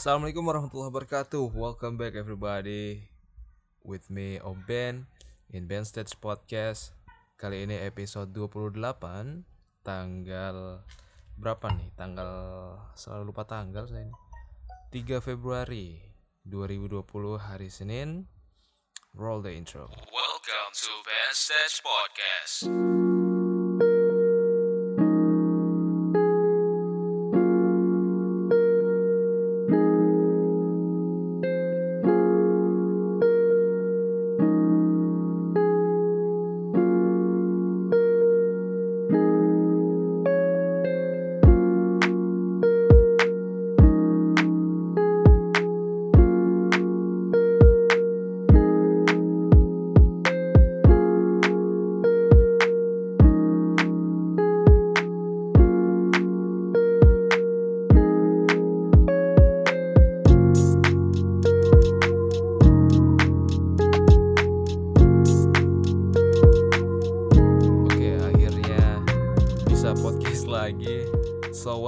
[0.00, 1.52] Assalamualaikum warahmatullahi wabarakatuh.
[1.52, 3.04] Welcome back everybody
[3.84, 5.04] with me Om Ben
[5.52, 6.96] in Ben Stage Podcast.
[7.36, 8.80] Kali ini episode 28
[9.84, 10.80] tanggal
[11.36, 11.92] berapa nih?
[12.00, 12.32] Tanggal
[12.96, 14.16] selalu lupa tanggal saya ini.
[14.88, 16.00] 3 Februari
[16.48, 17.04] 2020
[17.36, 18.24] hari Senin.
[19.12, 19.84] Roll the intro.
[20.08, 22.56] Welcome to Ben Stage Podcast.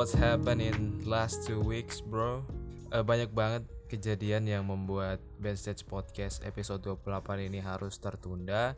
[0.02, 2.42] What's happened in last two weeks, bro?
[2.90, 8.74] Eh, banyak banget kejadian yang membuat Backstage Podcast episode 28 ini harus tertunda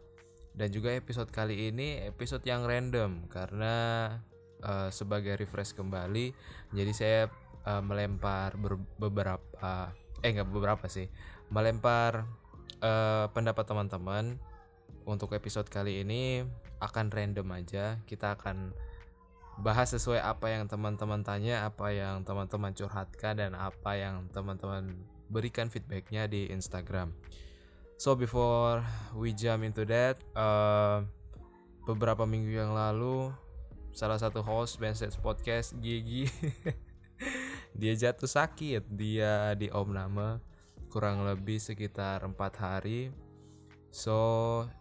[0.52, 3.76] dan juga episode kali ini episode yang random karena
[4.60, 6.36] eh, sebagai refresh kembali
[6.76, 7.32] jadi saya
[7.72, 11.08] eh, melempar ber- beberapa eh nggak beberapa sih
[11.48, 12.28] melempar
[12.84, 14.36] eh, pendapat teman-teman
[15.08, 16.44] untuk episode kali ini
[16.84, 17.96] akan random aja.
[18.04, 18.76] Kita akan
[19.60, 24.98] bahas sesuai apa yang teman-teman tanya, apa yang teman-teman curhatkan dan apa yang teman-teman
[25.30, 27.14] berikan feedbacknya di Instagram.
[27.98, 28.82] So before
[29.14, 31.06] we jump into that, uh,
[31.86, 33.30] beberapa minggu yang lalu
[33.94, 36.26] salah satu host Benstead Podcast Gigi
[37.78, 40.42] dia jatuh sakit, dia di Om Nama
[40.90, 43.14] kurang lebih sekitar empat hari
[43.94, 44.18] So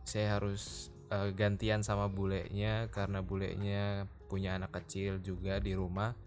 [0.10, 6.18] saya harus eh, gantian sama bulenya karena bulenya punya anak kecil juga di rumah.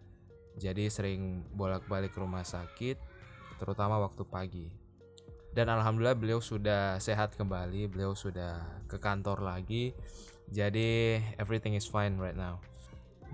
[0.54, 2.94] Jadi sering bolak-balik rumah sakit
[3.58, 4.70] terutama waktu pagi.
[5.50, 9.90] Dan alhamdulillah beliau sudah sehat kembali, beliau sudah ke kantor lagi.
[10.54, 12.62] Jadi everything is fine right now.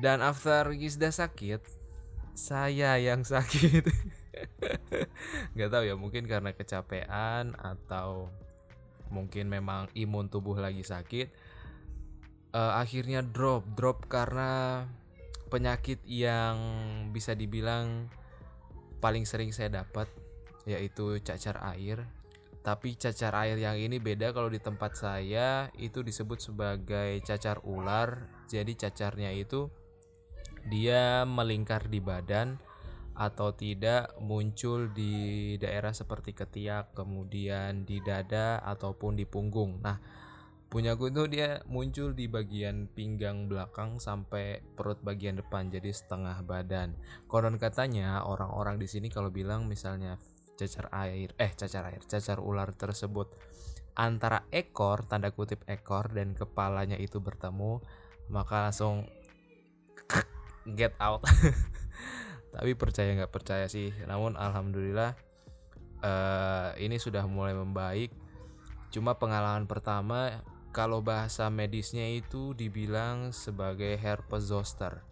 [0.01, 1.61] Dan after Gisda sakit,
[2.33, 3.85] saya yang sakit.
[5.59, 8.33] Gak tahu ya, mungkin karena kecapean atau
[9.13, 11.52] mungkin memang imun tubuh lagi sakit
[12.55, 14.85] eh, akhirnya drop drop karena
[15.53, 16.57] penyakit yang
[17.13, 18.09] bisa dibilang
[19.05, 20.09] paling sering saya dapat
[20.65, 22.07] yaitu cacar air
[22.63, 28.31] tapi cacar air yang ini beda kalau di tempat saya itu disebut sebagai cacar ular
[28.47, 29.67] jadi cacarnya itu
[30.71, 32.55] dia melingkar di badan
[33.13, 39.85] atau tidak muncul di daerah seperti ketiak, kemudian di dada ataupun di punggung.
[39.85, 40.01] Nah,
[40.73, 46.97] punyaku itu dia muncul di bagian pinggang belakang sampai perut bagian depan, jadi setengah badan.
[47.29, 50.17] Konon katanya orang-orang di sini kalau bilang misalnya
[50.57, 53.29] cacar air, eh cacar air, cacar ular tersebut
[53.93, 57.85] antara ekor tanda kutip ekor dan kepalanya itu bertemu,
[58.33, 59.05] maka langsung
[60.81, 61.21] get out.
[62.53, 65.17] tapi percaya nggak percaya sih namun alhamdulillah
[66.05, 68.13] eh ini sudah mulai membaik
[68.93, 75.05] cuma pengalaman pertama kalau bahasa medisnya itu dibilang sebagai herpes zoster.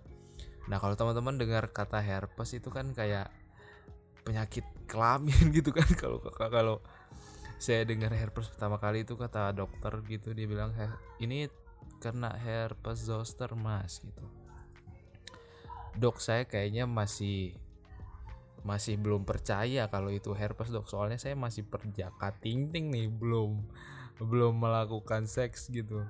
[0.73, 3.29] Nah kalau teman-teman dengar kata herpes itu kan kayak
[4.25, 5.87] penyakit kelamin gitu kan.
[6.01, 6.77] Kalau kalau
[7.61, 11.53] saya dengar herpes pertama kali itu kata dokter gitu dia bilang "He- ini
[12.01, 14.25] karena herpes zoster mas gitu.
[16.01, 17.53] Dok saya kayaknya masih
[18.65, 20.89] masih belum percaya kalau itu herpes dok.
[20.89, 23.61] Soalnya saya masih perjaka ting-ting nih belum
[24.25, 26.05] belum melakukan seks gitu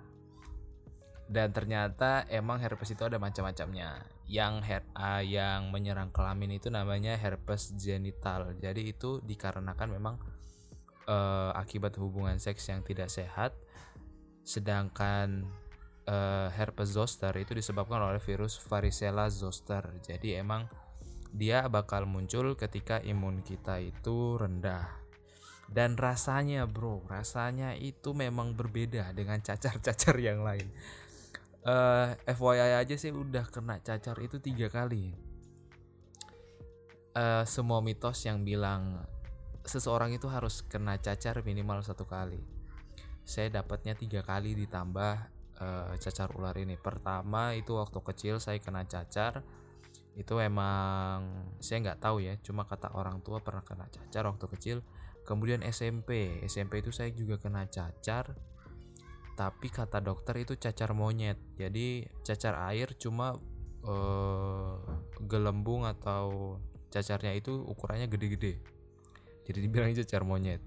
[1.31, 7.15] dan ternyata emang herpes itu ada macam-macamnya yang her ah, yang menyerang kelamin itu namanya
[7.15, 10.14] herpes genital jadi itu dikarenakan memang
[11.06, 13.55] eh, akibat hubungan seks yang tidak sehat
[14.43, 15.46] sedangkan
[16.11, 19.87] eh, herpes zoster itu disebabkan oleh virus varicella zoster.
[20.02, 20.67] Jadi emang
[21.31, 25.00] dia bakal muncul ketika imun kita itu rendah.
[25.70, 30.67] Dan rasanya bro, rasanya itu memang berbeda dengan cacar-cacar yang lain.
[31.62, 35.14] Eh FYI aja sih udah kena cacar itu tiga kali.
[37.14, 38.99] Eh semua mitos yang bilang
[39.62, 42.43] seseorang itu harus kena cacar minimal satu kali.
[43.23, 45.14] Saya dapatnya tiga kali ditambah
[45.62, 46.75] eh, cacar ular ini.
[46.75, 49.46] Pertama itu waktu kecil saya kena cacar.
[50.19, 54.78] itu emang saya nggak tahu ya cuma kata orang tua pernah kena cacar waktu kecil
[55.31, 58.35] kemudian SMP SMP itu saya juga kena cacar
[59.38, 61.38] tapi kata dokter itu cacar monyet.
[61.56, 63.38] Jadi cacar air cuma
[63.87, 64.75] eh,
[65.25, 66.59] gelembung atau
[66.93, 68.61] cacarnya itu ukurannya gede-gede.
[69.47, 70.61] Jadi dibilangnya cacar monyet.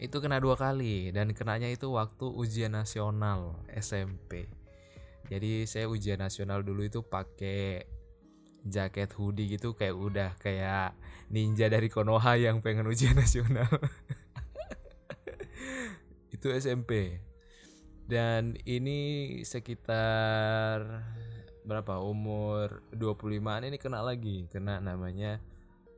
[0.00, 4.48] Itu kena dua kali dan kenanya itu waktu ujian nasional SMP
[5.26, 7.82] jadi saya ujian nasional dulu itu pakai
[8.66, 10.98] jaket hoodie gitu kayak udah kayak
[11.30, 13.70] ninja dari Konoha yang pengen ujian nasional.
[16.34, 17.22] Itu SMP
[18.06, 21.02] dan ini sekitar
[21.66, 21.98] berapa?
[21.98, 24.46] Umur 25an ini kena lagi.
[24.46, 25.42] Kena namanya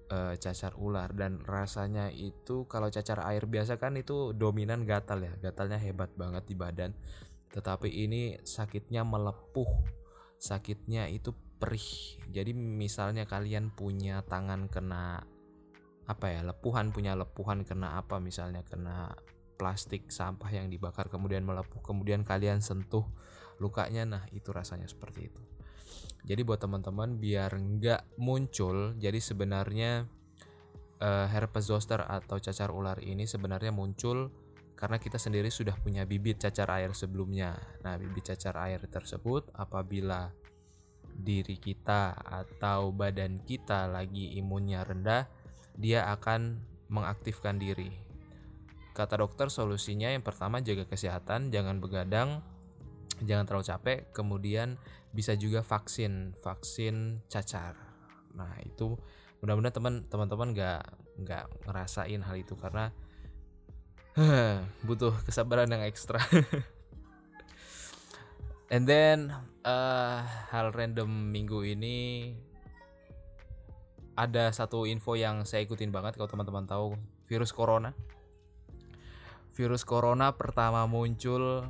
[0.08, 1.12] eh, cacar ular.
[1.12, 5.36] Dan rasanya itu kalau cacar air biasa kan itu dominan gatal ya.
[5.36, 6.96] Gatalnya hebat banget di badan.
[7.52, 9.68] Tetapi ini sakitnya melepuh.
[10.40, 12.18] Sakitnya itu perih.
[12.30, 15.26] Jadi misalnya kalian punya tangan kena
[16.08, 19.12] apa ya lepuhan punya lepuhan kena apa misalnya kena
[19.60, 23.04] plastik sampah yang dibakar kemudian melepuh kemudian kalian sentuh
[23.60, 25.42] lukanya nah itu rasanya seperti itu.
[26.24, 30.08] Jadi buat teman-teman biar nggak muncul jadi sebenarnya
[31.02, 34.32] eh, herpes zoster atau cacar ular ini sebenarnya muncul
[34.78, 37.58] karena kita sendiri sudah punya bibit cacar air sebelumnya.
[37.82, 40.30] Nah bibit cacar air tersebut apabila
[41.18, 45.26] diri kita atau badan kita lagi imunnya rendah
[45.74, 47.90] dia akan mengaktifkan diri.
[48.94, 52.42] Kata dokter solusinya yang pertama jaga kesehatan jangan begadang
[53.22, 54.78] jangan terlalu capek kemudian
[55.10, 57.74] bisa juga vaksin vaksin cacar.
[58.34, 58.94] Nah itu
[59.42, 60.82] mudah-mudahan teman teman-teman nggak
[61.18, 62.94] nggak ngerasain hal itu karena
[64.86, 66.22] butuh kesabaran yang ekstra.
[68.68, 69.32] And then
[69.68, 72.32] eh, hal random minggu ini
[74.16, 76.96] ada satu info yang saya ikutin banget kalau teman-teman tahu
[77.28, 77.92] virus corona
[79.58, 81.66] virus corona pertama muncul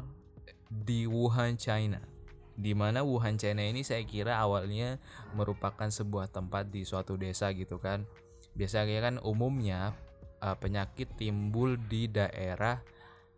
[0.68, 2.04] di Wuhan, China.
[2.52, 5.00] Di mana Wuhan, China ini saya kira awalnya
[5.32, 8.04] merupakan sebuah tempat di suatu desa gitu kan.
[8.52, 9.96] Biasanya kan umumnya
[10.44, 12.84] eh, penyakit timbul di daerah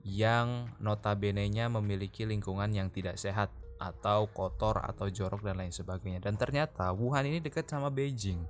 [0.02, 6.20] yang notabene-nya memiliki lingkungan yang tidak sehat atau kotor atau jorok dan lain sebagainya.
[6.20, 8.44] Dan ternyata Wuhan ini dekat sama Beijing.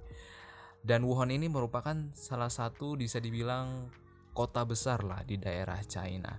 [0.82, 3.88] Dan Wuhan ini merupakan salah satu bisa dibilang
[4.34, 6.34] kota besar lah di daerah China.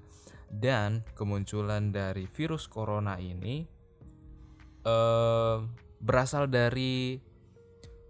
[0.51, 3.63] Dan kemunculan dari virus corona ini
[4.83, 5.57] eh,
[6.03, 7.21] berasal dari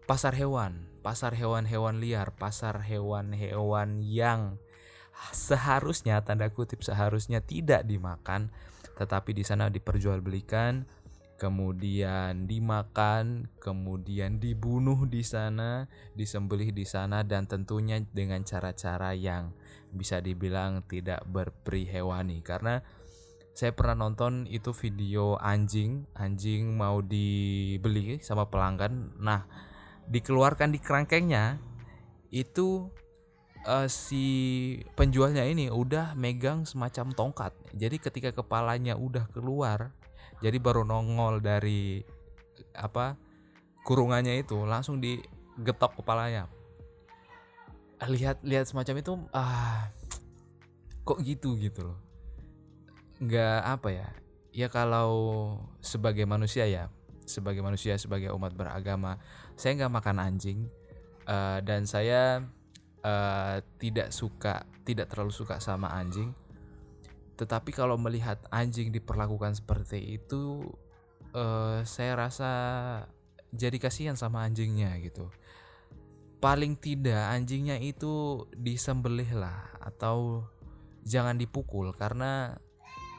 [0.10, 4.57] pasar hewan, pasar hewan-hewan liar, pasar hewan-hewan yang
[5.30, 8.50] seharusnya tanda kutip seharusnya tidak dimakan,
[9.01, 10.86] tetapi di sana diperjualbelikan,
[11.42, 19.57] kemudian dimakan, kemudian dibunuh di sana, disembelih di sana dan tentunya dengan cara-cara yang
[19.89, 22.86] bisa dibilang tidak berperi hewani karena
[23.51, 29.18] saya pernah nonton itu video anjing, anjing mau dibeli sama pelanggan.
[29.19, 29.44] Nah,
[30.07, 31.59] dikeluarkan di kerangkengnya
[32.31, 32.88] itu
[33.66, 34.25] eh, si
[34.98, 37.54] penjualnya ini udah megang semacam tongkat.
[37.78, 39.94] Jadi ketika kepalanya udah keluar,
[40.42, 42.02] jadi baru nongol dari
[42.74, 43.18] apa
[43.86, 46.50] kurungannya itu langsung digetok kepalanya.
[48.02, 49.94] Lihat lihat semacam itu ah
[51.06, 52.00] kok gitu gitu loh.
[53.21, 54.09] Nggak apa ya?
[54.52, 55.12] Ya kalau
[55.80, 56.90] sebagai manusia ya,
[57.24, 59.21] sebagai manusia sebagai umat beragama,
[59.54, 60.59] saya nggak makan anjing
[61.30, 62.42] eh, dan saya
[63.06, 66.34] eh, tidak suka tidak terlalu suka sama anjing.
[67.38, 70.66] Tetapi kalau melihat anjing diperlakukan seperti itu
[71.34, 72.52] eh, saya rasa
[73.52, 75.30] jadi kasihan sama anjingnya gitu.
[76.42, 80.50] Paling tidak anjingnya itu disembelih lah atau
[81.06, 82.58] jangan dipukul karena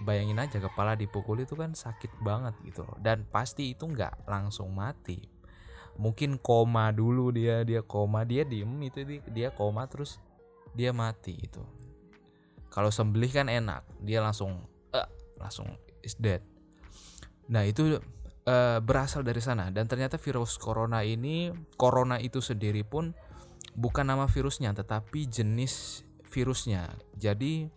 [0.03, 5.32] bayangin aja kepala dipukul itu kan sakit banget gitu dan pasti itu nggak langsung mati
[6.01, 10.17] mungkin koma dulu dia dia koma dia diem itu di- dia koma terus
[10.73, 11.61] dia mati itu
[12.73, 14.65] kalau sembelih kan enak dia langsung
[14.97, 15.69] eh, langsung
[16.01, 16.41] is dead.
[17.53, 18.01] Nah itu
[18.49, 23.13] eh, berasal dari sana dan ternyata virus corona ini corona itu sendiri pun
[23.77, 26.01] bukan nama virusnya tetapi jenis
[26.33, 26.89] virusnya.
[27.21, 27.69] Jadi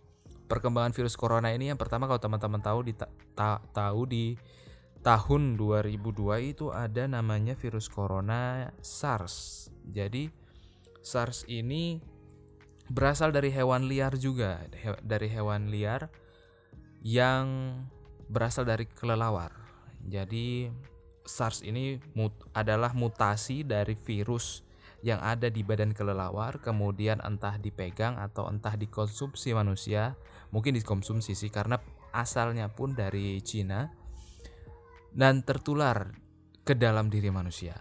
[0.48, 4.32] perkembangan virus corona ini yang pertama kalau teman-teman tahu di ta- ta- tahu di
[5.04, 9.68] tahun 2002 itu ada namanya virus corona SARS.
[9.86, 10.28] Jadi
[11.02, 12.02] SARS ini
[12.90, 16.10] berasal dari hewan liar juga, he- dari hewan liar
[17.02, 17.46] yang
[18.26, 19.54] berasal dari kelelawar.
[20.06, 20.70] Jadi
[21.26, 24.66] SARS ini mut- adalah mutasi dari virus
[25.04, 30.18] yang ada di badan kelelawar kemudian entah dipegang atau entah dikonsumsi manusia
[30.50, 31.78] mungkin dikonsumsi sih karena
[32.10, 33.92] asalnya pun dari Cina
[35.16, 36.12] dan tertular
[36.60, 37.80] ke dalam diri manusia.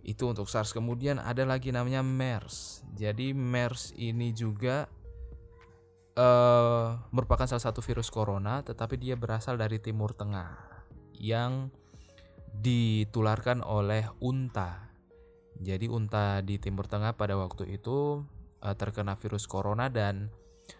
[0.00, 0.72] Itu untuk SARS.
[0.72, 2.88] Kemudian ada lagi namanya MERS.
[2.96, 4.88] Jadi MERS ini juga
[6.16, 10.58] eh merupakan salah satu virus corona tetapi dia berasal dari timur tengah
[11.20, 11.68] yang
[12.56, 14.90] ditularkan oleh unta.
[15.60, 18.24] Jadi unta di Timur Tengah pada waktu itu
[18.64, 20.32] uh, terkena virus corona dan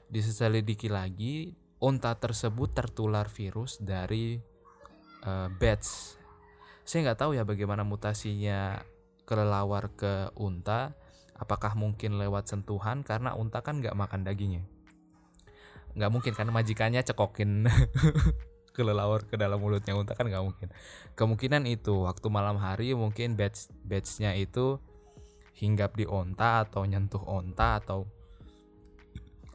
[0.08, 1.52] diselidiki lagi
[1.84, 4.40] unta tersebut tertular virus dari
[5.24, 6.16] uh, bats.
[6.84, 8.82] Saya nggak tahu ya bagaimana mutasinya
[9.24, 10.92] kelelawar ke unta.
[11.40, 14.64] Apakah mungkin lewat sentuhan karena unta kan nggak makan dagingnya.
[15.96, 17.64] Nggak mungkin karena majikannya cekokin
[18.76, 20.68] kelelawar ke dalam mulutnya unta kan nggak mungkin
[21.18, 24.78] kemungkinan itu waktu malam hari mungkin batch batchnya itu
[25.58, 28.08] hinggap di onta atau nyentuh onta atau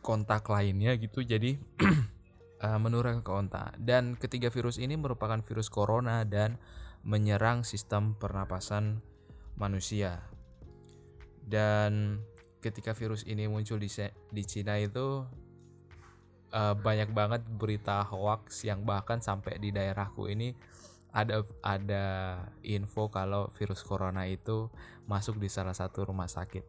[0.05, 1.57] kontak lainnya gitu jadi
[2.63, 6.59] uh, menurun ke onta dan ketiga virus ini merupakan virus corona dan
[7.05, 9.01] menyerang sistem pernapasan
[9.55, 10.23] manusia
[11.45, 12.21] dan
[12.61, 13.87] ketika virus ini muncul di
[14.33, 15.25] di Cina itu
[16.55, 20.57] uh, banyak banget berita hoax yang bahkan sampai di daerahku ini
[21.15, 22.05] ada ada
[22.59, 24.67] info kalau virus corona itu
[25.07, 26.67] masuk di salah satu rumah sakit.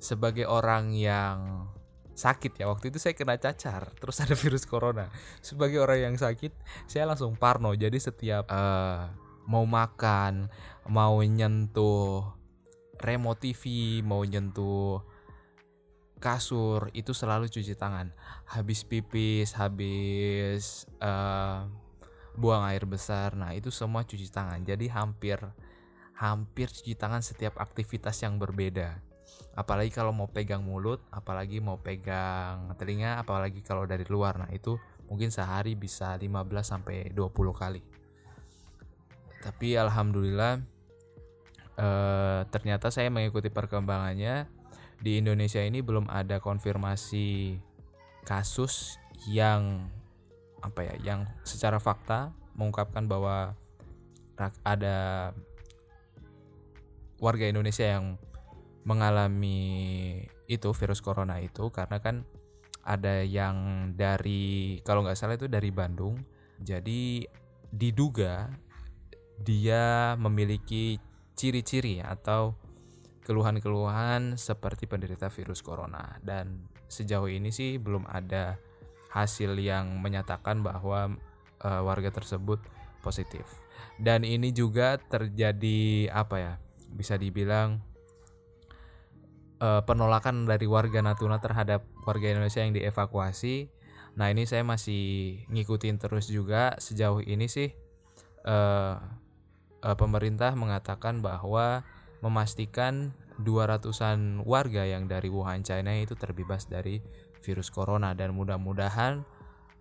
[0.00, 1.68] Sebagai orang yang
[2.16, 2.64] sakit ya.
[2.66, 5.12] Waktu itu saya kena cacar terus ada virus corona.
[5.44, 6.50] Sebagai orang yang sakit
[6.88, 7.76] saya langsung parno.
[7.76, 9.12] Jadi setiap uh,
[9.46, 10.48] mau makan
[10.88, 12.24] mau nyentuh
[12.96, 15.04] remote TV mau nyentuh
[16.16, 18.10] kasur itu selalu cuci tangan.
[18.48, 21.68] Habis pipis habis uh,
[22.36, 24.64] buang air besar nah itu semua cuci tangan.
[24.64, 25.36] Jadi hampir
[26.16, 29.04] hampir cuci tangan setiap aktivitas yang berbeda
[29.56, 34.36] apalagi kalau mau pegang mulut apalagi mau pegang telinga apalagi kalau dari luar.
[34.36, 34.76] Nah itu
[35.08, 36.28] mungkin sehari bisa 15
[36.60, 37.82] sampai 20 kali.
[39.40, 40.60] Tapi alhamdulillah
[41.78, 44.48] eh, ternyata saya mengikuti perkembangannya.
[44.96, 47.60] Di Indonesia ini belum ada konfirmasi
[48.24, 48.96] kasus
[49.28, 49.92] yang
[50.64, 53.52] apa ya yang secara fakta mengungkapkan bahwa
[54.64, 55.30] ada
[57.20, 58.20] warga Indonesia yang
[58.86, 62.22] mengalami itu virus corona itu karena kan
[62.86, 66.22] ada yang dari kalau nggak salah itu dari Bandung
[66.62, 67.26] jadi
[67.74, 68.46] diduga
[69.42, 71.02] dia memiliki
[71.34, 72.54] ciri-ciri atau
[73.26, 78.54] keluhan-keluhan seperti penderita virus corona dan sejauh ini sih belum ada
[79.10, 81.18] hasil yang menyatakan bahwa
[81.64, 82.62] uh, warga tersebut
[83.00, 83.46] positif.
[83.96, 86.54] Dan ini juga terjadi apa ya?
[86.92, 87.80] Bisa dibilang
[89.60, 93.70] uh, penolakan dari warga Natuna terhadap warga Indonesia yang dievakuasi.
[94.16, 97.72] Nah, ini saya masih ngikutin terus juga sejauh ini sih
[98.48, 98.96] uh,
[99.84, 101.84] uh, pemerintah mengatakan bahwa
[102.24, 107.04] memastikan 200-an warga yang dari Wuhan China itu terbebas dari
[107.44, 109.20] virus corona dan mudah-mudahan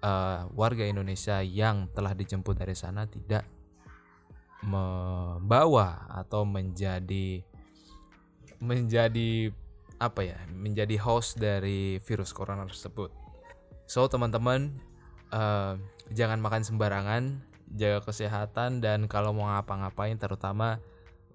[0.04, 3.48] uh, warga Indonesia yang telah dijemput dari sana tidak
[4.66, 7.40] membawa atau menjadi
[8.60, 9.54] menjadi
[10.00, 13.12] apa ya menjadi host dari virus corona tersebut.
[13.86, 14.76] So teman-teman
[15.32, 15.78] uh,
[16.12, 17.24] jangan makan sembarangan,
[17.74, 20.82] jaga kesehatan dan kalau mau ngapa-ngapain terutama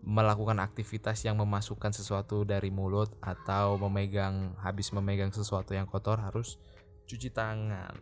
[0.01, 6.57] melakukan aktivitas yang memasukkan sesuatu dari mulut atau memegang habis memegang sesuatu yang kotor harus
[7.05, 7.93] cuci tangan.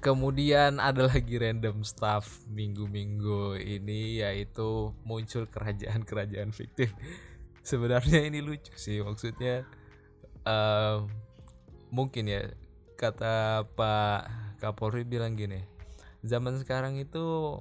[0.00, 6.88] Kemudian ada lagi random stuff minggu-minggu ini yaitu muncul kerajaan-kerajaan fiktif.
[7.60, 9.68] Sebenarnya ini lucu sih maksudnya
[10.48, 11.04] uh,
[11.92, 12.48] mungkin ya
[12.96, 14.20] kata Pak
[14.60, 15.64] Kapolri bilang gini
[16.20, 17.56] zaman sekarang itu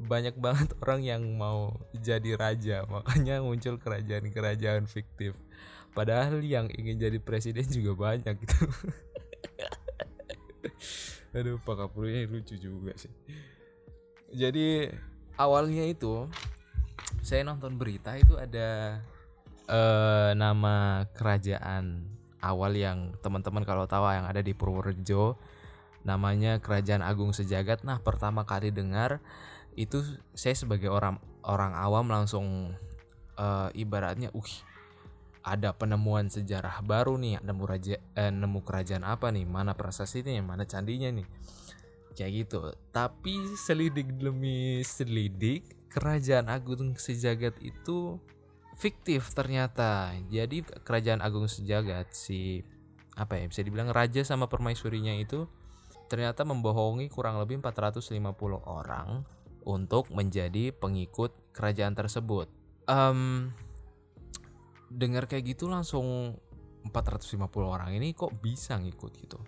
[0.00, 5.34] banyak banget orang yang mau jadi raja makanya muncul kerajaan-kerajaan fiktif.
[5.90, 8.62] Padahal yang ingin jadi presiden juga banyak gitu.
[11.36, 13.10] Aduh pak kapolri ini lucu juga sih.
[14.30, 14.86] Jadi
[15.34, 16.30] awalnya itu
[17.26, 19.02] saya nonton berita itu ada
[19.70, 22.04] uh, nama kerajaan
[22.42, 25.38] awal yang teman-teman kalau tahu yang ada di Purworejo
[26.02, 27.84] namanya Kerajaan Agung Sejagat.
[27.84, 29.20] Nah, pertama kali dengar
[29.78, 30.02] itu
[30.34, 32.74] saya sebagai orang orang awam langsung
[33.38, 34.50] uh, ibaratnya uh
[35.40, 39.48] ada penemuan sejarah baru nih nemu raja eh, nemu kerajaan apa nih?
[39.48, 40.44] Mana prasasti nih?
[40.44, 41.24] Mana candinya nih?
[42.12, 42.60] Kayak gitu.
[42.92, 48.20] Tapi selidik demi selidik kerajaan agung sejagat itu
[48.80, 52.64] fiktif ternyata jadi kerajaan agung sejagat si
[53.12, 55.44] apa ya bisa dibilang raja sama permaisurinya itu
[56.08, 58.16] ternyata membohongi kurang lebih 450
[58.64, 59.22] orang
[59.62, 62.50] untuk menjadi pengikut kerajaan tersebut.
[62.90, 63.54] Um,
[64.90, 66.34] dengar kayak gitu langsung
[66.88, 69.38] 450 orang ini kok bisa ngikut gitu.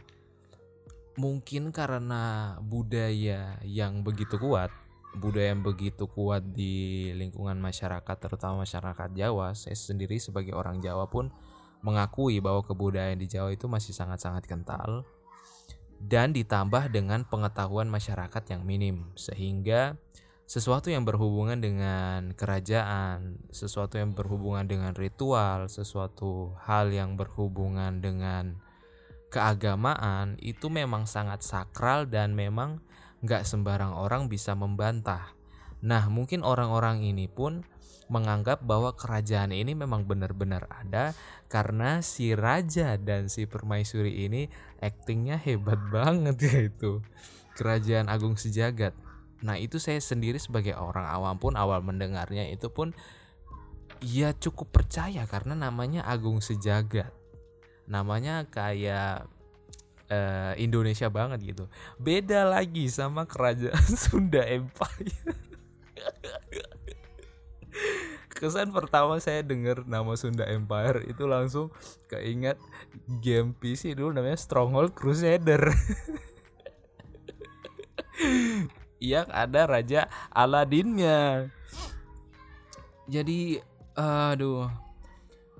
[1.18, 4.72] Mungkin karena budaya yang begitu kuat,
[5.18, 9.52] budaya yang begitu kuat di lingkungan masyarakat terutama masyarakat Jawa.
[9.52, 11.28] Saya sendiri sebagai orang Jawa pun
[11.82, 15.04] mengakui bahwa kebudayaan di Jawa itu masih sangat-sangat kental
[16.02, 19.98] dan ditambah dengan pengetahuan masyarakat yang minim sehingga
[20.46, 28.58] sesuatu yang berhubungan dengan kerajaan, sesuatu yang berhubungan dengan ritual, sesuatu hal yang berhubungan dengan
[29.32, 32.84] keagamaan itu memang sangat sakral dan memang
[33.22, 35.34] nggak sembarang orang bisa membantah.
[35.82, 37.62] Nah mungkin orang-orang ini pun
[38.10, 41.16] menganggap bahwa kerajaan ini memang benar-benar ada
[41.48, 44.52] karena si raja dan si permaisuri ini
[44.82, 47.00] aktingnya hebat banget ya itu.
[47.54, 48.92] Kerajaan agung sejagat.
[49.42, 52.94] Nah itu saya sendiri sebagai orang awam pun awal mendengarnya itu pun
[54.02, 57.10] ya cukup percaya karena namanya agung sejagat.
[57.86, 59.26] Namanya kayak
[60.12, 61.64] uh, Indonesia banget gitu
[61.96, 65.16] beda lagi sama kerajaan Sunda Empire
[68.42, 71.70] kesan pertama saya dengar nama Sunda Empire itu langsung
[72.10, 72.58] keinget
[73.22, 75.70] game PC dulu namanya Stronghold Crusader.
[78.98, 81.54] Yang ada Raja Aladinnya.
[83.06, 83.62] Jadi
[83.94, 84.66] aduh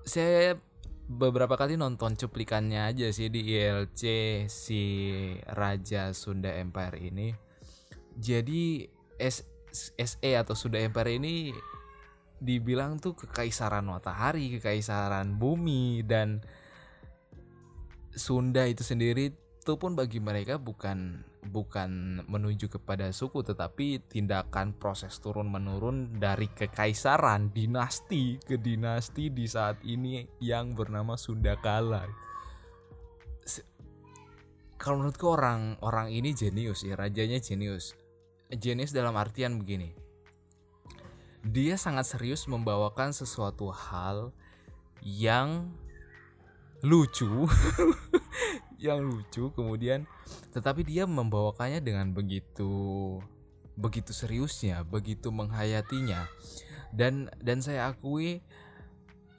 [0.02, 0.59] saya
[1.12, 4.02] beberapa kali nonton cuplikannya aja sih di ILC
[4.49, 4.83] si
[5.45, 7.28] Raja Sunda Empire ini.
[8.16, 8.88] Jadi
[9.21, 9.45] S
[9.97, 11.52] SE atau Sunda Empire ini
[12.42, 16.42] dibilang tuh kekaisaran matahari, kekaisaran bumi dan
[18.12, 25.23] Sunda itu sendiri itu pun bagi mereka bukan bukan menuju kepada suku tetapi tindakan proses
[25.23, 32.02] turun menurun dari kekaisaran dinasti ke dinasti di saat ini yang bernama Sunda Kala.
[34.82, 37.95] Kalau menurutku orang orang ini jenius ya rajanya jenius.
[38.50, 39.95] Jenius dalam artian begini
[41.43, 44.30] dia sangat serius membawakan sesuatu hal
[45.02, 45.75] yang
[46.87, 47.50] lucu
[48.82, 50.04] yang lucu kemudian.
[50.50, 53.23] Tetapi dia membawakannya dengan begitu
[53.73, 56.28] begitu seriusnya begitu menghayatinya.
[56.92, 58.45] Dan dan saya akui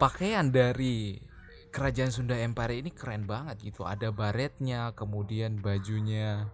[0.01, 1.21] pakaian dari
[1.69, 3.85] kerajaan Sunda Empire ini keren banget gitu.
[3.85, 6.49] Ada baretnya kemudian bajunya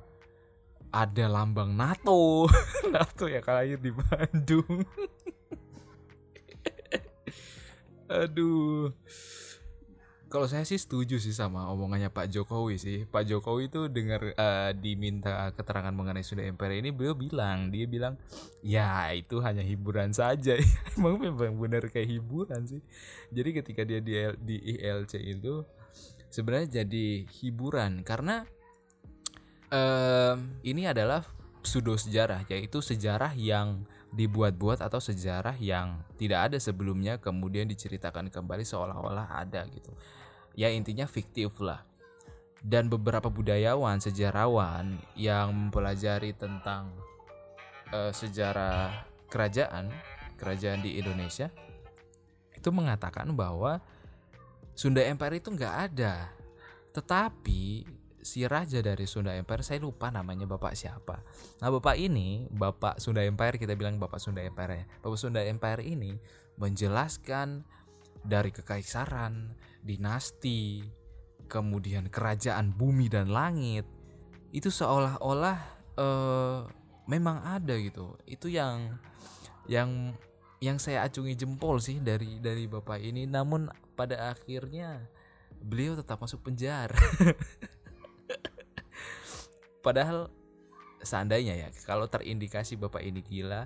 [0.89, 2.49] ada lambang NATO.
[2.95, 4.83] NATO ya kalau di Bandung.
[8.09, 8.89] Aduh.
[10.29, 12.97] Kalau saya sih setuju sih sama omongannya Pak Jokowi sih.
[13.09, 18.13] Pak Jokowi itu dengar uh, diminta keterangan mengenai Sunda Empire ini beliau bilang, dia bilang,
[18.61, 20.53] "Ya, itu hanya hiburan saja."
[20.93, 22.81] Emang memang benar kayak hiburan sih.
[23.33, 25.65] Jadi ketika dia di di ILC itu
[26.29, 28.45] sebenarnya jadi hiburan karena
[29.73, 31.25] uh, ini adalah
[31.65, 38.65] pseudo sejarah yaitu sejarah yang dibuat-buat atau sejarah yang tidak ada sebelumnya kemudian diceritakan kembali
[38.65, 39.93] seolah-olah ada gitu.
[40.57, 41.85] Ya intinya fiktif lah.
[42.59, 46.91] Dan beberapa budayawan, sejarawan yang mempelajari tentang
[47.95, 49.87] uh, sejarah kerajaan,
[50.35, 51.47] kerajaan di Indonesia
[52.51, 53.79] itu mengatakan bahwa
[54.75, 56.35] Sunda Empire itu nggak ada.
[56.91, 57.87] Tetapi
[58.19, 61.23] si raja dari Sunda Empire saya lupa namanya bapak siapa.
[61.63, 64.85] Nah bapak ini bapak Sunda Empire kita bilang bapak Sunda Empire ya.
[65.03, 66.19] Bapak Sunda Empire ini
[66.59, 67.63] menjelaskan
[68.23, 70.83] dari kekaisaran dinasti
[71.47, 73.87] kemudian kerajaan bumi dan langit
[74.51, 75.57] itu seolah-olah
[75.97, 76.59] uh,
[77.07, 78.17] memang ada gitu.
[78.27, 78.99] Itu yang
[79.69, 80.13] yang
[80.59, 83.23] yang saya acungi jempol sih dari dari bapak ini.
[83.25, 85.07] Namun pada akhirnya
[85.59, 86.95] beliau tetap masuk penjara
[89.89, 90.29] Padahal
[91.01, 93.65] seandainya ya kalau terindikasi bapak ini gila,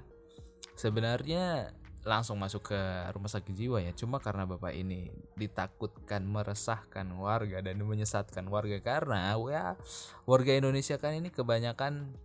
[0.80, 1.76] sebenarnya
[2.08, 2.80] langsung masuk ke
[3.12, 3.92] rumah sakit jiwa ya.
[3.92, 9.76] Cuma karena bapak ini ditakutkan meresahkan warga dan menyesatkan warga karena ya
[10.24, 12.16] warga Indonesia kan ini kebanyakan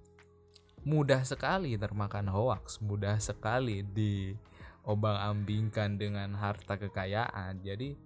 [0.86, 7.66] mudah sekali termakan hoax, mudah sekali diobang-ambingkan dengan harta kekayaan.
[7.66, 7.98] Jadi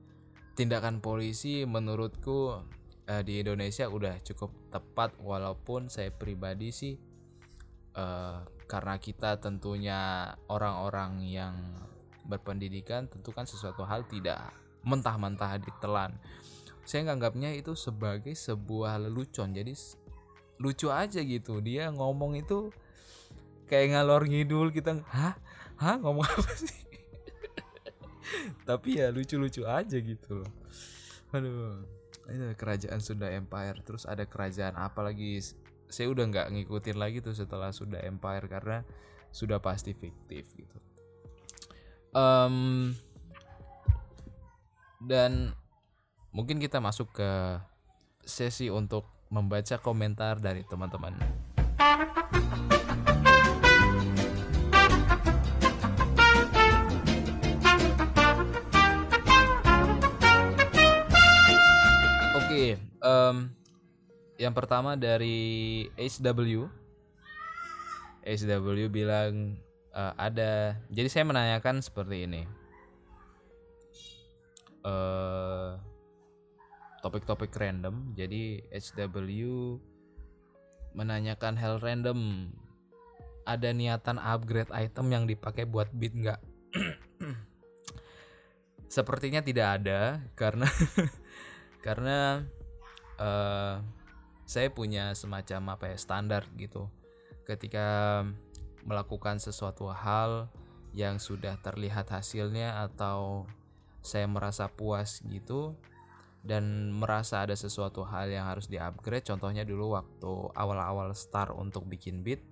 [0.57, 2.81] tindakan polisi menurutku
[3.13, 6.97] uh, di Indonesia udah cukup tepat walaupun saya pribadi sih
[7.93, 11.53] eh, karena kita tentunya orang-orang yang
[12.25, 14.41] berpendidikan tentu kan sesuatu hal tidak
[14.81, 16.17] mentah-mentah ditelan.
[16.89, 19.77] Saya nganggapnya itu sebagai sebuah lelucon jadi
[20.57, 21.61] lucu aja gitu.
[21.61, 22.73] Dia ngomong itu
[23.69, 25.37] kayak ngalor ngidul kita hah?
[25.77, 25.97] Hah?
[26.01, 26.83] Ngomong apa sih?
[28.69, 30.53] Tapi ya lucu-lucu aja gitu loh.
[31.37, 33.83] Aduh itu kerajaan Sunda Empire.
[33.83, 35.43] Terus ada kerajaan apa lagi?
[35.91, 38.87] Saya udah nggak ngikutin lagi tuh setelah Sunda Empire karena
[39.33, 40.79] sudah pasti fiktif gitu.
[42.13, 42.93] Em,
[45.03, 45.57] dan
[46.31, 47.31] mungkin kita masuk ke
[48.23, 51.17] sesi untuk membaca komentar dari teman-teman
[63.13, 63.53] Em,
[64.41, 66.69] yang pertama dari HW.
[68.25, 69.61] HW bilang
[69.93, 70.81] eh, ada.
[70.89, 72.43] Jadi saya menanyakan seperti ini.
[74.83, 75.71] Eh,
[77.05, 78.17] topik-topik random.
[78.17, 79.77] Jadi HW
[80.97, 82.49] menanyakan hal random.
[83.43, 86.41] Ada niatan upgrade item yang dipakai buat beat nggak?
[88.95, 90.71] Sepertinya tidak ada karena
[91.87, 92.47] karena
[93.23, 93.77] eh
[94.43, 96.91] saya punya semacam apa ya standar gitu.
[97.47, 98.21] Ketika
[98.83, 100.51] melakukan sesuatu hal
[100.93, 103.49] yang sudah terlihat hasilnya atau
[104.03, 105.79] saya merasa puas gitu
[106.43, 112.27] dan merasa ada sesuatu hal yang harus di-upgrade contohnya dulu waktu awal-awal start untuk bikin
[112.27, 112.43] beat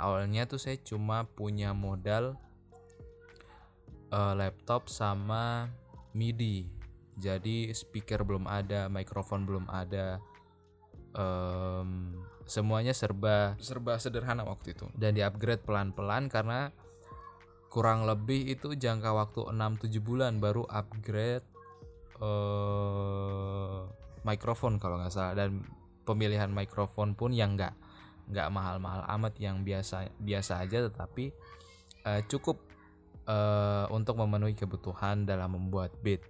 [0.00, 2.40] awalnya tuh saya cuma punya modal
[4.08, 5.68] eh, laptop sama
[6.16, 6.77] MIDI
[7.18, 10.22] jadi speaker belum ada mikrofon belum ada.
[11.18, 12.14] Em,
[12.48, 14.88] semuanya serba serba sederhana waktu itu.
[14.96, 16.72] dan di upgrade pelan-pelan karena
[17.68, 21.44] kurang lebih itu jangka waktu 6-7 bulan baru upgrade
[22.18, 23.80] eh
[24.24, 25.34] mikrofon kalau nggak salah.
[25.36, 25.64] Dan
[26.08, 27.74] pemilihan mikrofon pun yang nggak
[28.28, 31.32] nggak mahal-mahal amat yang biasa biasa aja tetapi
[32.04, 32.60] eh, cukup
[33.24, 36.24] eh, untuk memenuhi kebutuhan dalam membuat beat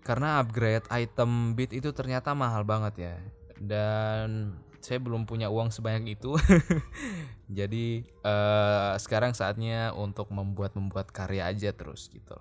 [0.00, 3.16] karena upgrade item beat itu ternyata mahal banget ya.
[3.60, 6.34] Dan saya belum punya uang sebanyak itu.
[7.58, 12.36] Jadi eh, sekarang saatnya untuk membuat membuat karya aja terus gitu.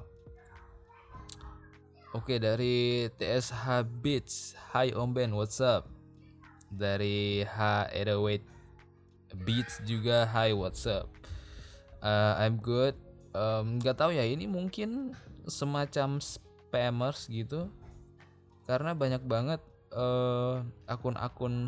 [2.09, 4.57] Oke dari TSH Beats.
[4.73, 5.29] Hi Om Ben.
[5.35, 5.85] What's up?
[6.73, 8.41] Dari H808
[9.45, 10.25] Beats juga.
[10.33, 11.05] Hi what's up?
[12.01, 12.97] Uh, I'm good.
[13.37, 15.13] Nggak tahu ya ini mungkin
[15.45, 16.17] semacam
[16.69, 17.65] spammers gitu.
[18.69, 20.55] Karena banyak banget eh,
[20.85, 21.65] akun-akun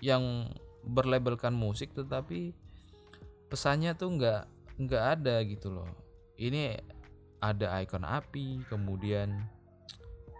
[0.00, 0.48] yang
[0.86, 2.56] berlabelkan musik tetapi
[3.52, 4.42] pesannya tuh nggak
[4.80, 5.88] nggak ada gitu loh.
[6.40, 6.80] Ini
[7.44, 9.44] ada icon api kemudian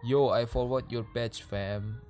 [0.00, 2.00] yo I forward your page fam.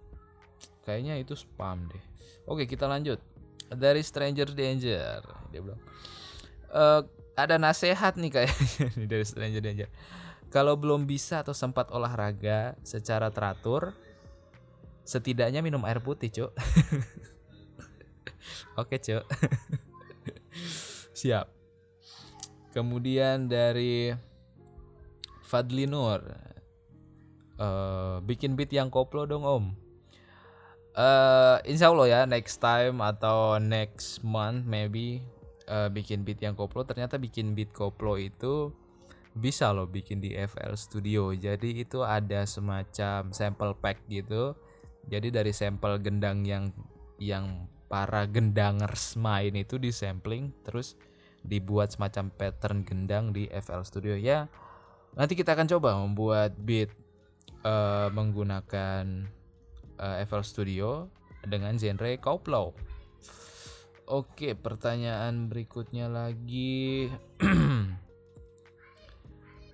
[0.87, 2.05] Kayaknya itu spam deh.
[2.47, 3.19] Oke kita lanjut.
[3.67, 5.19] Dari Stranger Danger
[5.51, 5.83] dia bilang.
[6.71, 7.03] "Eh,
[7.37, 9.89] ada nasehat nih kayaknya dari Stranger Danger
[10.51, 13.93] kalau belum bisa atau sempat olahraga secara teratur
[15.07, 16.53] setidaknya minum air putih cuk.
[18.81, 19.25] Oke cuk.
[21.19, 21.47] Siap.
[22.75, 24.13] Kemudian dari
[25.47, 26.47] Fadli Nur
[27.57, 29.65] Eh, bikin beat yang koplo dong om.
[30.93, 35.25] Eh insya Allah ya next time atau next month maybe
[35.65, 36.85] eh, bikin beat yang koplo.
[36.85, 38.77] Ternyata bikin beat koplo itu
[39.37, 41.31] bisa loh bikin di FL Studio.
[41.37, 44.57] Jadi itu ada semacam sample pack gitu.
[45.07, 46.73] Jadi dari sampel gendang yang
[47.21, 50.99] yang para gendangers main itu disampling terus
[51.47, 54.17] dibuat semacam pattern gendang di FL Studio.
[54.17, 54.49] Ya
[55.15, 56.91] nanti kita akan coba membuat beat
[57.63, 59.05] eh, menggunakan
[60.01, 60.89] eh, FL Studio
[61.45, 62.75] dengan genre koplo.
[64.07, 67.11] Oke, pertanyaan berikutnya lagi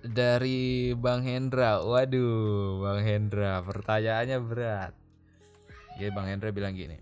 [0.03, 1.79] dari Bang Hendra.
[1.79, 4.93] Waduh, Bang Hendra, pertanyaannya berat.
[5.95, 6.99] Jadi Bang Hendra bilang gini,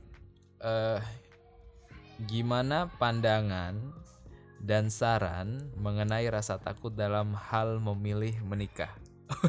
[0.61, 1.01] eh
[2.29, 3.81] gimana pandangan
[4.61, 8.93] dan saran mengenai rasa takut dalam hal memilih menikah?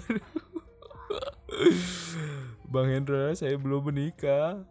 [2.72, 4.64] Bang Hendra, saya belum menikah.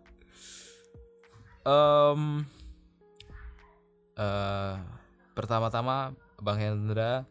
[1.62, 2.42] Em,
[4.18, 4.76] eh,
[5.38, 7.30] pertama-tama Bang Hendra,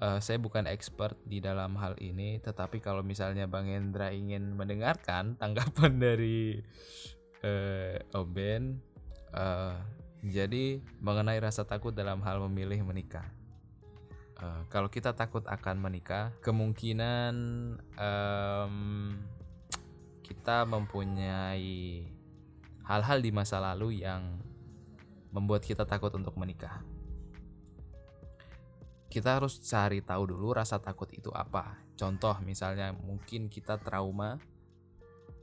[0.00, 5.34] eh, saya bukan expert di dalam hal ini, tetapi kalau misalnya Bang Hendra ingin mendengarkan
[5.40, 6.58] tanggapan dari
[7.44, 8.64] eh, Om Ben,
[9.36, 9.76] eh,
[10.20, 13.24] Jadi mengenai rasa takut dalam hal memilih menikah.
[14.40, 17.34] Uh, kalau kita takut akan menikah, kemungkinan
[17.96, 19.16] um,
[20.20, 22.04] kita mempunyai
[22.88, 24.40] hal-hal di masa lalu yang
[25.30, 26.80] membuat kita takut untuk menikah.
[29.10, 31.74] Kita harus cari tahu dulu rasa takut itu apa.
[31.98, 34.38] Contoh misalnya mungkin kita trauma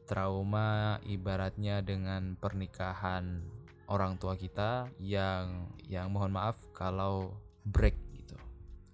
[0.07, 3.43] trauma ibaratnya dengan pernikahan
[3.91, 7.35] orang tua kita yang yang mohon maaf kalau
[7.67, 8.39] break gitu.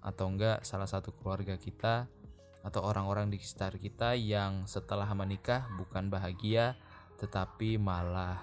[0.02, 2.10] Atau enggak salah satu keluarga kita
[2.66, 6.74] atau orang-orang di sekitar kita yang setelah menikah bukan bahagia
[7.22, 8.42] tetapi malah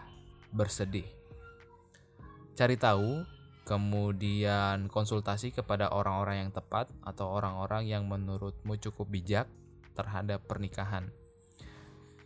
[0.54, 1.20] bersedih
[2.60, 3.24] cari tahu,
[3.64, 9.46] kemudian konsultasi kepada orang-orang yang tepat atau orang-orang yang menurutmu cukup bijak
[9.94, 11.12] terhadap pernikahan.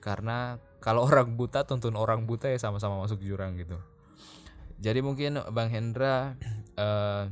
[0.01, 3.77] Karena kalau orang buta tuntun orang buta ya sama-sama masuk jurang gitu.
[4.79, 6.35] Jadi mungkin Bang Hendra
[6.77, 7.25] uh,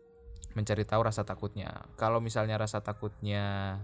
[0.56, 1.86] mencari tahu rasa takutnya.
[1.94, 3.78] Kalau misalnya rasa takutnya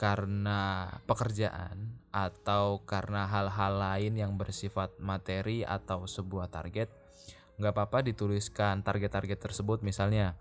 [0.00, 6.88] karena pekerjaan atau karena hal-hal lain yang bersifat materi atau sebuah target,
[7.60, 9.84] nggak apa-apa dituliskan target-target tersebut.
[9.84, 10.34] Misalnya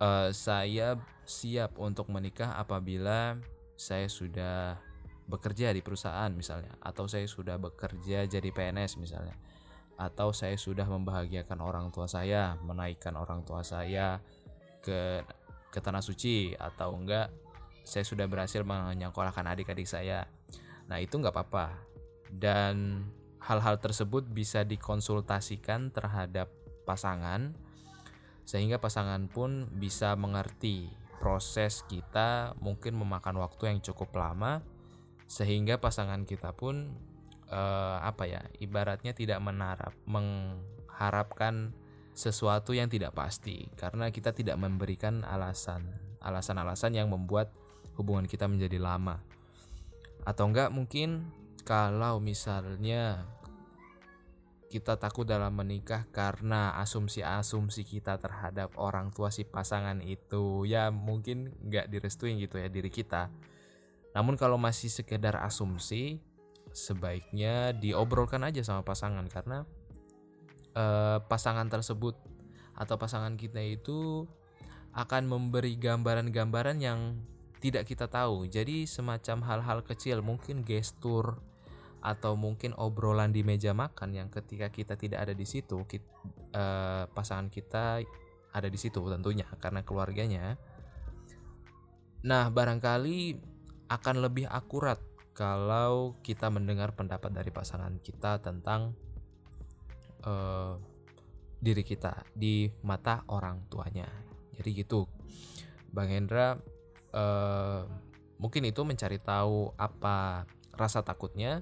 [0.00, 0.96] uh, saya
[1.28, 3.36] siap untuk menikah apabila
[3.76, 4.80] saya sudah
[5.28, 6.72] bekerja di perusahaan misalnya.
[6.80, 9.36] Atau saya sudah bekerja jadi PNS misalnya.
[10.00, 14.24] Atau saya sudah membahagiakan orang tua saya menaikkan orang tua saya
[14.80, 15.20] ke
[15.68, 17.28] ke tanah suci atau enggak
[17.84, 20.24] saya sudah berhasil menyekolahkan adik-adik saya.
[20.88, 21.76] Nah itu nggak apa-apa.
[22.28, 23.04] Dan
[23.48, 26.52] hal-hal tersebut bisa dikonsultasikan terhadap
[26.84, 27.56] pasangan
[28.44, 34.60] sehingga pasangan pun bisa mengerti proses kita mungkin memakan waktu yang cukup lama
[35.28, 36.92] sehingga pasangan kita pun
[37.48, 41.72] eh, apa ya ibaratnya tidak menarap mengharapkan
[42.12, 45.88] sesuatu yang tidak pasti karena kita tidak memberikan alasan
[46.20, 47.54] alasan-alasan yang membuat
[47.98, 49.22] hubungan kita menjadi lama.
[50.26, 51.30] Atau enggak mungkin
[51.62, 53.26] kalau misalnya
[54.68, 61.56] kita takut dalam menikah karena asumsi-asumsi kita terhadap orang tua si pasangan itu ya mungkin
[61.64, 63.32] nggak direstui gitu ya diri kita.
[64.12, 66.20] Namun kalau masih sekedar asumsi,
[66.76, 69.64] sebaiknya diobrolkan aja sama pasangan karena
[70.76, 72.20] eh, pasangan tersebut
[72.76, 74.28] atau pasangan kita itu
[74.92, 77.24] akan memberi gambaran-gambaran yang
[77.58, 78.46] tidak kita tahu.
[78.46, 81.42] Jadi semacam hal-hal kecil, mungkin gestur
[82.08, 86.24] atau mungkin obrolan di meja makan yang ketika kita tidak ada di situ, kita, uh,
[86.56, 88.00] eh, pasangan kita
[88.48, 90.56] ada di situ tentunya karena keluarganya.
[92.24, 93.36] Nah, barangkali
[93.92, 94.96] akan lebih akurat
[95.36, 98.96] kalau kita mendengar pendapat dari pasangan kita tentang
[100.24, 100.80] uh,
[101.60, 104.08] diri kita di mata orang tuanya.
[104.56, 105.04] Jadi gitu,
[105.92, 106.56] Bang Hendra
[107.12, 107.84] uh,
[108.40, 111.60] mungkin itu mencari tahu apa rasa takutnya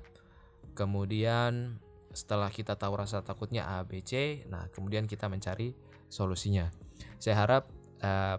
[0.76, 1.80] kemudian
[2.12, 5.72] setelah kita tahu rasa takutnya A B C nah kemudian kita mencari
[6.06, 6.70] solusinya.
[7.18, 7.68] Saya harap
[8.04, 8.38] uh,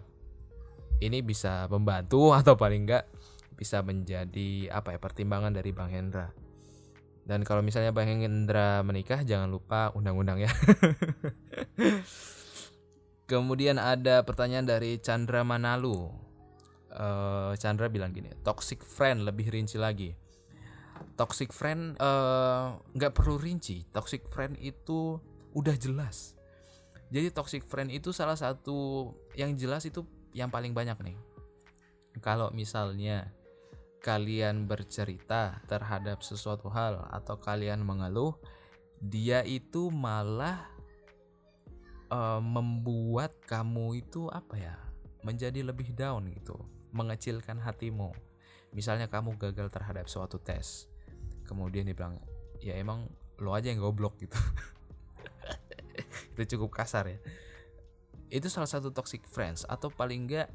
[0.98, 3.04] ini bisa membantu atau paling enggak
[3.58, 6.30] bisa menjadi apa ya pertimbangan dari Bang Hendra.
[7.28, 10.50] Dan kalau misalnya Bang Hendra menikah jangan lupa undang-undang ya.
[13.28, 16.08] Kemudian ada pertanyaan dari Chandra Manalu.
[16.88, 20.16] Uh, Chandra bilang gini toxic friend lebih rinci lagi
[21.18, 23.86] toxic friend eh, nggak uh, perlu rinci.
[23.90, 25.18] Toxic friend itu
[25.56, 26.38] udah jelas.
[27.08, 30.04] Jadi toxic friend itu salah satu yang jelas itu
[30.36, 31.18] yang paling banyak nih.
[32.20, 33.32] Kalau misalnya
[33.98, 38.38] kalian bercerita terhadap sesuatu hal atau kalian mengeluh
[38.98, 40.66] dia itu malah
[42.10, 44.76] uh, membuat kamu itu apa ya
[45.22, 46.58] menjadi lebih down gitu
[46.94, 48.14] mengecilkan hatimu
[48.72, 50.88] misalnya kamu gagal terhadap suatu tes
[51.48, 52.20] kemudian dia bilang
[52.60, 53.08] ya emang
[53.40, 54.36] lo aja yang goblok gitu.
[56.34, 57.18] Itu cukup kasar ya.
[58.28, 60.48] Itu salah satu toxic friends atau paling enggak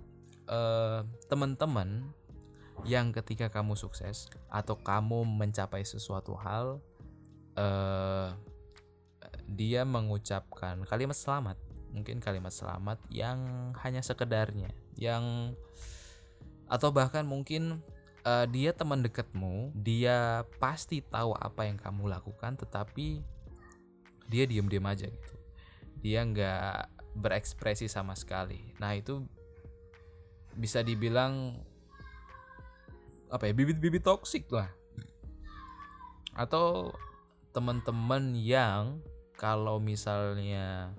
[0.46, 2.14] uh, teman-teman
[2.84, 6.84] yang ketika kamu sukses atau kamu mencapai sesuatu hal
[7.56, 8.30] uh,
[9.48, 11.58] dia mengucapkan kalimat selamat.
[11.94, 15.54] Mungkin kalimat selamat yang hanya sekedarnya yang
[16.66, 17.86] atau bahkan mungkin
[18.24, 23.22] uh, dia teman dekatmu, dia pasti tahu apa yang kamu lakukan, tetapi
[24.28, 25.36] dia diem-diem aja gitu.
[26.04, 28.74] Dia nggak berekspresi sama sekali.
[28.80, 29.24] Nah itu
[30.56, 31.58] bisa dibilang
[33.30, 34.70] apa ya bibit-bibit toksik lah.
[36.34, 36.94] Atau
[37.54, 39.02] teman-teman yang
[39.38, 40.94] kalau misalnya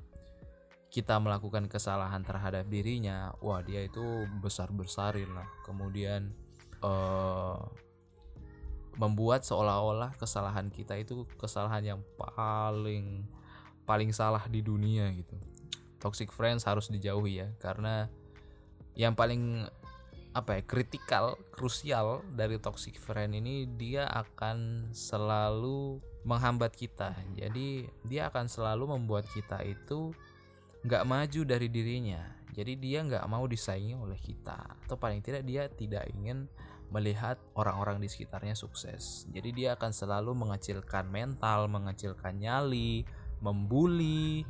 [0.95, 5.51] kita melakukan kesalahan terhadap dirinya, wah dia itu besar-besarin lah.
[5.67, 6.31] Kemudian
[6.85, 7.59] eh,
[8.95, 13.27] membuat seolah-olah kesalahan kita itu kesalahan yang paling
[13.85, 15.37] paling salah di dunia gitu.
[15.99, 18.09] Toxic friends harus dijauhi ya karena
[18.95, 19.67] yang paling
[20.35, 27.15] apa ya kritikal krusial dari toxic friend ini dia akan selalu menghambat kita.
[27.39, 30.11] Jadi dia akan selalu membuat kita itu
[30.83, 32.23] nggak maju dari dirinya.
[32.51, 34.59] Jadi dia nggak mau disaingi oleh kita.
[34.87, 36.51] Atau paling tidak dia tidak ingin
[36.95, 39.27] melihat orang-orang di sekitarnya sukses.
[39.35, 43.03] Jadi dia akan selalu mengecilkan mental mengecilkan nyali
[43.43, 44.47] membuli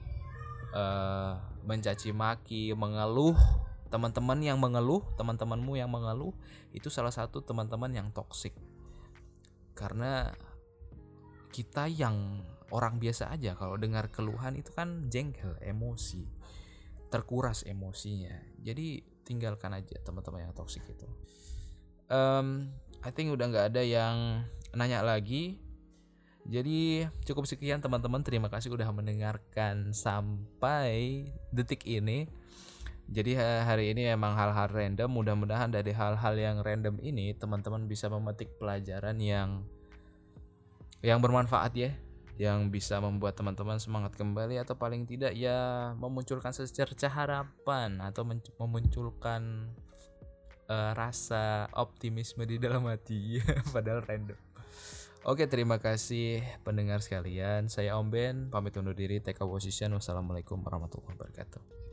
[0.77, 3.37] uh, mencaci maki mengeluh.
[3.89, 6.35] Teman-teman yang mengeluh teman-temanmu yang mengeluh
[6.75, 8.51] itu salah satu teman-teman yang toksik
[9.79, 10.35] karena
[11.55, 12.43] kita yang
[12.75, 16.27] orang biasa aja kalau dengar keluhan itu kan jengkel emosi.
[17.07, 18.35] Terkuras emosinya.
[18.59, 21.07] Jadi tinggalkan aja teman-teman yang toksik itu
[22.09, 22.69] um,
[23.05, 25.61] I think udah nggak ada yang nanya lagi.
[26.45, 28.21] Jadi cukup sekian teman-teman.
[28.21, 32.29] Terima kasih udah mendengarkan sampai detik ini.
[33.05, 35.09] Jadi hari ini emang hal-hal random.
[35.13, 39.65] Mudah-mudahan dari hal-hal yang random ini teman-teman bisa memetik pelajaran yang
[41.05, 41.93] yang bermanfaat ya.
[42.41, 48.27] Yang bisa membuat teman-teman semangat kembali atau paling tidak ya memunculkan secerca harapan atau
[48.59, 49.71] memunculkan
[50.69, 53.41] uh, rasa optimisme di dalam hati
[53.75, 54.39] padahal random.
[55.25, 60.61] Oke terima kasih pendengar sekalian saya Om Ben pamit undur diri take a position wassalamualaikum
[60.61, 61.84] warahmatullahi wabarakatuh.